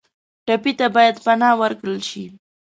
ټپي 0.45 0.71
ته 0.79 0.85
باید 0.95 1.15
پناه 1.25 1.55
ورکړل 1.61 1.99
شي. 2.09 2.25